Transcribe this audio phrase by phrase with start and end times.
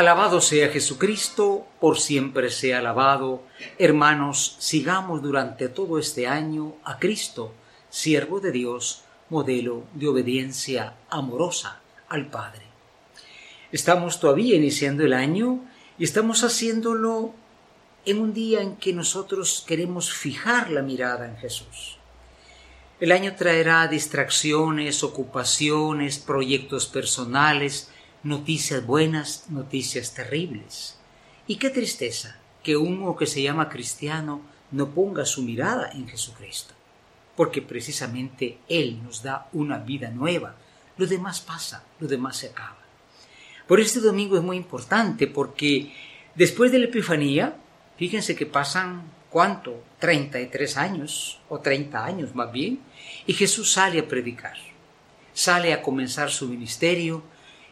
[0.00, 3.42] Alabado sea Jesucristo, por siempre sea alabado.
[3.78, 7.52] Hermanos, sigamos durante todo este año a Cristo,
[7.90, 12.62] siervo de Dios, modelo de obediencia amorosa al Padre.
[13.72, 15.60] Estamos todavía iniciando el año
[15.98, 17.34] y estamos haciéndolo
[18.06, 21.98] en un día en que nosotros queremos fijar la mirada en Jesús.
[23.00, 27.90] El año traerá distracciones, ocupaciones, proyectos personales,
[28.22, 30.96] noticias buenas, noticias terribles.
[31.46, 36.74] Y qué tristeza que uno que se llama cristiano no ponga su mirada en Jesucristo,
[37.36, 40.54] porque precisamente Él nos da una vida nueva.
[40.96, 42.76] Lo demás pasa, lo demás se acaba.
[43.66, 45.92] Por este domingo es muy importante porque
[46.34, 47.56] después de la Epifanía,
[47.96, 49.82] fíjense que pasan, ¿cuánto?
[49.98, 52.80] 33 años, o 30 años más bien,
[53.26, 54.56] y Jesús sale a predicar,
[55.32, 57.22] sale a comenzar su ministerio,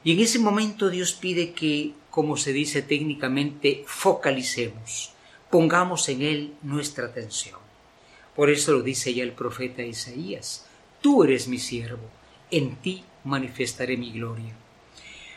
[0.09, 5.13] y en ese momento Dios pide que, como se dice técnicamente, focalicemos,
[5.51, 7.59] pongamos en Él nuestra atención.
[8.35, 10.65] Por eso lo dice ya el profeta Isaías,
[11.03, 12.09] tú eres mi siervo,
[12.51, 14.57] en ti manifestaré mi gloria.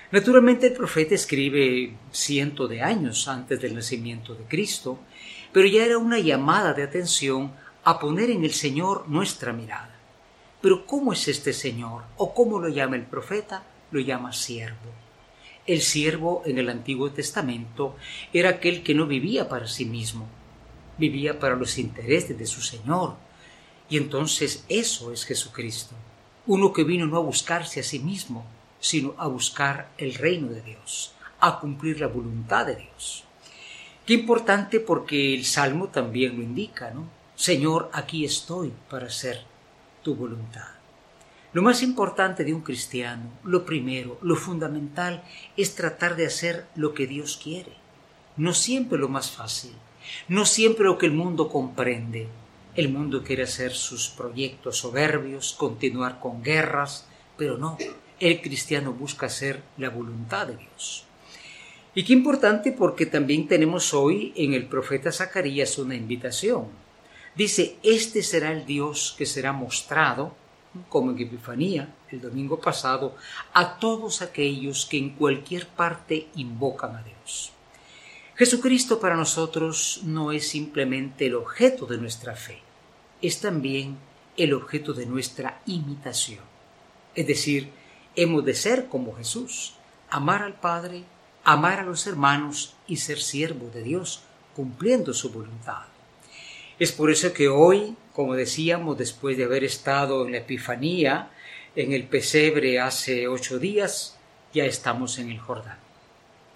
[0.09, 4.99] Naturalmente el profeta escribe cientos de años antes del nacimiento de Cristo,
[5.51, 7.51] pero ya era una llamada de atención
[7.83, 9.99] a poner en el Señor nuestra mirada.
[10.61, 12.03] Pero ¿cómo es este Señor?
[12.15, 13.65] ¿O cómo lo llama el profeta?
[13.91, 14.91] Lo llama siervo.
[15.67, 17.95] El siervo en el Antiguo Testamento
[18.33, 20.27] era aquel que no vivía para sí mismo,
[20.97, 23.15] vivía para los intereses de su Señor.
[23.89, 25.95] Y entonces eso es Jesucristo,
[26.47, 28.45] uno que vino no a buscarse a sí mismo,
[28.79, 33.25] sino a buscar el reino de Dios, a cumplir la voluntad de Dios.
[34.05, 37.07] Qué importante porque el Salmo también lo indica, ¿no?
[37.35, 39.41] Señor, aquí estoy para hacer
[40.03, 40.80] tu voluntad.
[41.53, 45.23] Lo más importante de un cristiano, lo primero, lo fundamental,
[45.57, 47.73] es tratar de hacer lo que Dios quiere.
[48.37, 49.73] No siempre lo más fácil,
[50.29, 52.29] no siempre lo que el mundo comprende.
[52.73, 57.05] El mundo quiere hacer sus proyectos soberbios, continuar con guerras,
[57.37, 57.77] pero no,
[58.21, 61.03] el cristiano busca hacer la voluntad de Dios.
[61.93, 66.67] Y qué importante porque también tenemos hoy en el profeta Zacarías una invitación.
[67.35, 70.39] Dice, este será el Dios que será mostrado
[70.89, 73.15] como en Epifanía el domingo pasado,
[73.53, 77.51] a todos aquellos que en cualquier parte invocan a Dios.
[78.35, 82.59] Jesucristo para nosotros no es simplemente el objeto de nuestra fe,
[83.21, 83.97] es también
[84.37, 86.43] el objeto de nuestra imitación.
[87.13, 87.69] Es decir,
[88.15, 89.75] hemos de ser como Jesús,
[90.09, 91.03] amar al Padre,
[91.43, 94.23] amar a los hermanos y ser siervo de Dios,
[94.55, 95.90] cumpliendo su voluntad.
[96.81, 101.29] Es por eso que hoy, como decíamos, después de haber estado en la Epifanía,
[101.75, 104.17] en el pesebre hace ocho días,
[104.51, 105.77] ya estamos en el Jordán.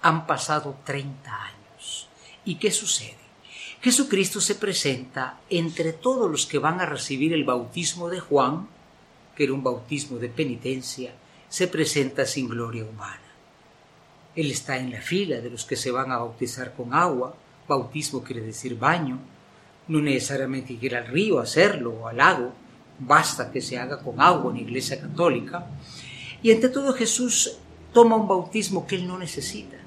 [0.01, 2.09] Han pasado treinta años.
[2.43, 3.19] ¿Y qué sucede?
[3.83, 8.67] Jesucristo se presenta entre todos los que van a recibir el bautismo de Juan,
[9.35, 11.13] que era un bautismo de penitencia,
[11.49, 13.21] se presenta sin gloria humana.
[14.35, 17.35] Él está en la fila de los que se van a bautizar con agua,
[17.67, 19.19] bautismo quiere decir baño,
[19.87, 22.53] no necesariamente ir al río a hacerlo o al lago,
[22.99, 25.67] basta que se haga con agua en la iglesia católica.
[26.41, 27.57] Y ante todo Jesús
[27.93, 29.77] toma un bautismo que él no necesita,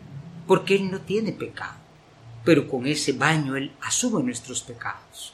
[0.46, 1.78] porque él no tiene pecado,
[2.44, 5.32] pero con ese baño él asume nuestros pecados.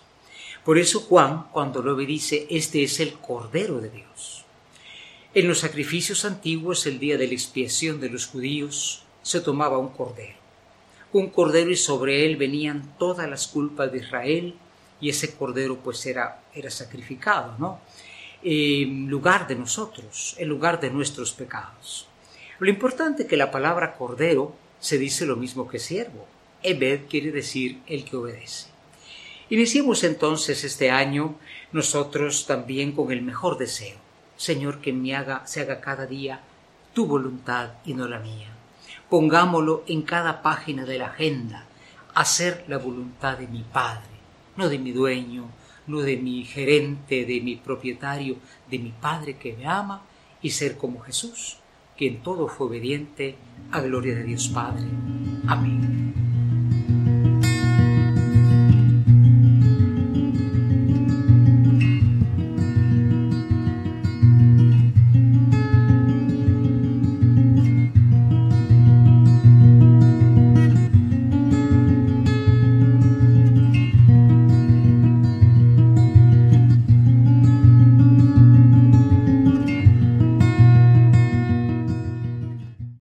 [0.64, 4.44] Por eso Juan, cuando lo ve, dice, este es el Cordero de Dios.
[5.34, 9.88] En los sacrificios antiguos, el día de la expiación de los judíos, se tomaba un
[9.88, 10.43] cordero
[11.18, 14.54] un cordero y sobre él venían todas las culpas de Israel
[15.00, 17.80] y ese cordero pues era, era sacrificado, ¿no?
[18.42, 22.08] En lugar de nosotros, en lugar de nuestros pecados.
[22.58, 26.26] Lo importante es que la palabra cordero se dice lo mismo que siervo.
[26.62, 28.68] Ebed quiere decir el que obedece.
[29.50, 31.36] Iniciemos entonces este año
[31.70, 33.98] nosotros también con el mejor deseo.
[34.36, 36.40] Señor, que me haga, se haga cada día
[36.92, 38.54] tu voluntad y no la mía
[39.08, 41.66] pongámoslo en cada página de la agenda,
[42.14, 44.14] hacer la voluntad de mi Padre,
[44.56, 45.50] no de mi dueño,
[45.86, 48.36] no de mi gerente, de mi propietario,
[48.70, 50.02] de mi Padre que me ama,
[50.42, 51.58] y ser como Jesús,
[51.96, 53.36] que en todo fue obediente
[53.70, 54.84] a gloria de Dios Padre.
[55.46, 56.03] Amén.